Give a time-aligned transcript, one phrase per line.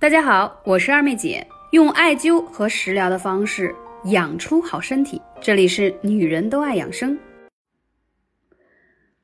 [0.00, 5.20] 大家好，我是二妹姐，用艾灸和食疗的方式养出好身体。
[5.40, 7.18] 这里是女人都爱养生。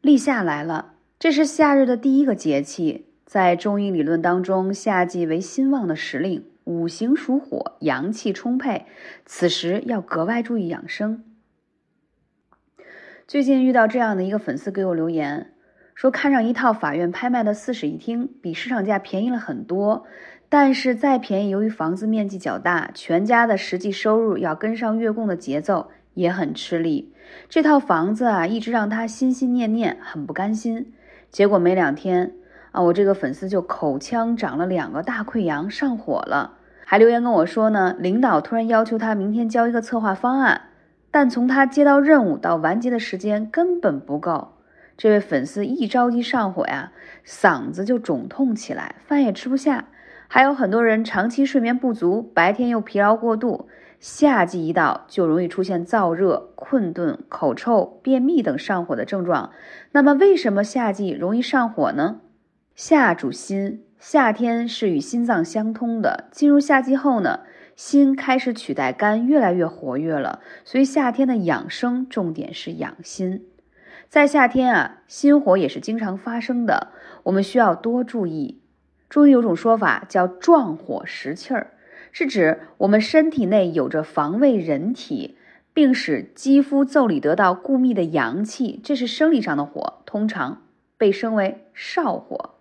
[0.01, 8.87] 立夏来了，这是夏日的第一个节气，在中医理论当中，夏季为心旺的时令，五行属火，阳气充沛，
[9.25, 11.23] 此时要格外注意养生。
[13.29, 15.54] 最近遇到这样的一个粉丝给我留言，
[15.95, 20.05] 说看上一套法院拍卖的四室一厅，比市场价便宜了很多。
[20.49, 27.13] 但是再便宜，由于房子面积较大，全家的实际收入要跟上月供的节奏，也很吃力。
[27.49, 30.93] 这套房子啊，一直让他心心念念，很不甘心。
[31.31, 32.33] 结果没两天
[32.73, 40.61] 啊，我这个粉丝就口腔长了两个大溃疡，上火了，还留言跟我说呢，领导突然要求他明天交一个策划方案，
[41.11, 44.54] 但从他接到任务到完结的时间根本不够。
[44.97, 46.93] 这位粉丝一着急上火呀，
[47.27, 49.89] 嗓子就肿痛起来，饭也吃不下。
[50.29, 53.69] 还有很多人长期睡眠不足，白天又疲劳过度，
[54.01, 59.51] 夏季一到就容易出现燥热、困顿、口臭、便秘等上火的症状。
[59.93, 62.21] 那么，为什么夏季容易上火呢？
[62.75, 66.29] 夏主心，夏天是与心脏相通的。
[66.33, 67.41] 进入夏季后呢，
[67.77, 70.41] 心开始取代肝，越来越活跃了。
[70.65, 73.45] 所以夏天的养生重点是养心。
[74.15, 76.93] 在夏天啊，心火也是经常发生的，
[77.25, 78.61] 我们需要多注意。
[79.09, 81.73] 中医有种说法叫“壮火食气儿”，
[82.13, 85.37] 是指我们身体内有着防卫人体，
[85.73, 90.63] 并使肌肤腠理得到固密的阳气，这是生理上的火，通常
[90.97, 92.55] 被称为少火。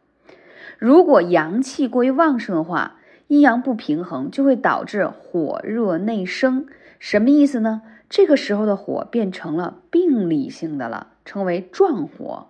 [0.79, 2.95] 如果阳气过于旺盛的话，
[3.27, 6.65] 阴阳不平衡，就会导致火热内生。
[7.03, 7.81] 什么意思呢？
[8.09, 12.47] 这个时候的火变成了病理性的了，称为壮火。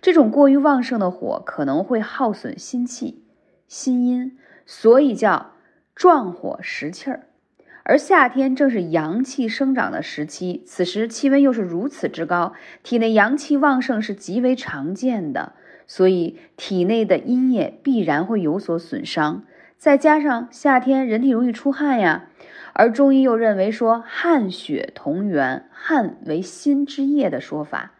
[0.00, 3.22] 这种过于旺盛的火可能会耗损心气。
[3.68, 4.36] 心阴，
[4.66, 5.52] 所以叫
[5.94, 7.28] 壮火食气儿。
[7.84, 15.52] 而夏天正是阳气生长的时期，此时气温又是如此之高，体内阳气旺盛是极为常见的，
[15.86, 19.44] 所以体内的阴液必然会有所损伤。
[19.78, 22.28] 再加上夏天人体容易出汗呀，
[22.74, 27.92] 而中医又认为说汗血同源，汗为心之液的说法，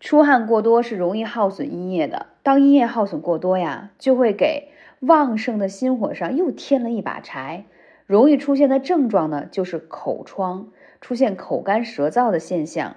[0.00, 2.26] 出汗过多是容易耗损阴液的。
[2.42, 4.68] 当阴液耗损过多呀，就会给
[5.00, 7.64] 旺盛的心火上又添了一把柴，
[8.06, 10.68] 容易出现的症状呢，就是口疮，
[11.00, 12.96] 出现口干舌燥的现象。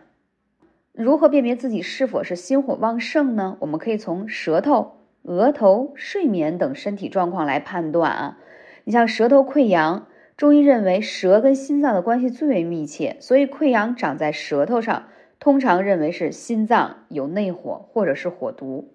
[0.91, 3.57] 如何辨别自己是否是心火旺盛呢？
[3.59, 8.37] 我们可以从舌头、额头、睡眠等身体状况来判断啊。
[8.83, 15.07] 你像舌头溃疡，中医认为舌跟心脏的关系最为密切，所以溃疡长在舌头上，
[15.39, 18.91] 通常认为是心脏有内火或者是火毒。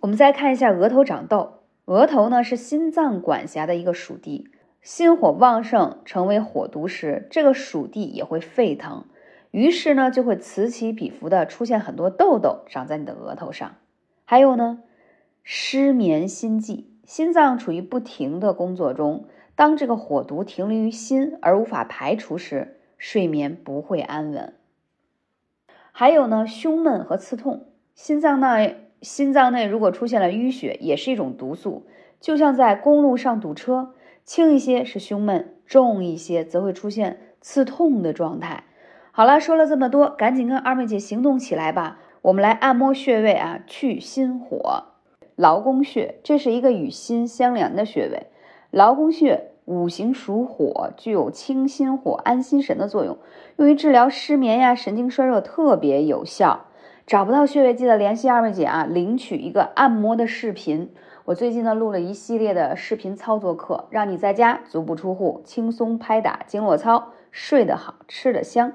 [0.00, 1.54] 我们再看一下额头长痘。
[1.86, 4.50] 额头呢是心脏管辖的一个属地，
[4.82, 9.06] 心火旺盛成为火毒时，这个属地也会沸腾，
[9.50, 13.76] 于是呢就会此起彼伏的出现很多痘痘长在你的额头上。
[14.26, 14.80] 还有呢，
[15.42, 19.24] 失眠心悸，心脏处于不停的工作中，
[19.58, 24.54] 当这个火毒停留于心而无法排除时，睡眠不会安稳。
[25.90, 28.92] 还有呢，胸闷和刺痛，心脏内。
[29.02, 31.88] 心脏内如果出现了淤血，也是一种毒素，
[32.20, 38.62] 就像在公路上堵车，轻一些是胸闷，重一些则会出现刺痛的状态。
[39.10, 41.98] 好了，说了这么多，赶紧跟二妹姐行动起来吧！
[42.22, 44.84] 我们来按摩穴位啊，去心火。
[45.34, 48.28] 劳宫穴，这是一个与心相连的穴位。
[48.70, 53.16] 劳宫穴五行属火，具有清心火、安心神的作用，
[53.56, 56.66] 用于治疗失眠呀、神经衰弱，特别有效。
[57.06, 60.90] 找不到穴位，记得联系二妹姐啊，领取一个按摩的视频。
[61.24, 68.74] 我最近呢录了一系列的视频操作课，让你在家足不出户，轻松拍打经络操，睡得好，吃得香。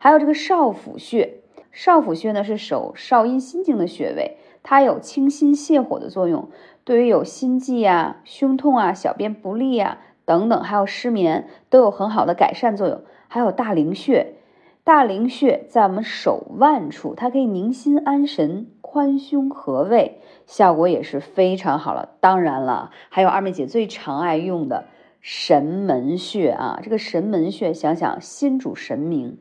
[0.00, 1.38] 还有这个少府穴，
[1.70, 6.48] 少府穴呢是手少阴心经的穴位，它有清心泻火的作用，
[6.88, 13.02] 对于有心悸啊、胸痛啊、小便不利啊等等，还有失眠都有很好的改善作用。
[13.28, 14.36] 还有大陵穴。
[14.84, 22.08] 大陵穴在我们手腕处，它可以宁心安神、宽胸和胃，效果也是非常好了。
[22.20, 24.86] 当然了，还有二妹姐最常爱用的
[25.20, 29.36] 神门穴啊，这个神门穴，想想心主神明，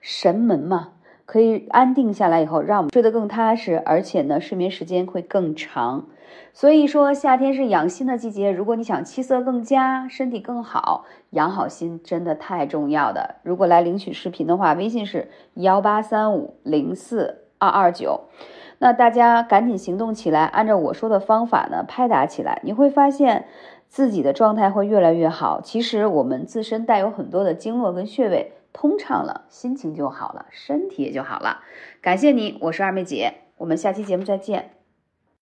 [0.00, 0.90] 神门嘛，
[1.26, 6.06] 可以安定下来以后，让我们睡得更踏实，而且呢，睡眠时间会更长。
[6.52, 8.50] 所以说，夏天是养心的季节。
[8.50, 13.36] 如果你想气色更佳，身体更好，养好心真的太重要的。
[13.42, 18.28] 如果来领取视频的话，微信是幺八三五零四二二九。
[18.78, 23.46] 那大家赶紧行动起来，按照我说的方法呢，拍打起来，你会发现，
[23.88, 25.60] 自己的状态会越来越好。
[25.60, 31.60] 其实我们自身带有很多的经络跟穴位通畅了，心情就好了，身体也就好了。
[32.00, 34.81] 感谢你，我是二妹姐，我们下期节目再见。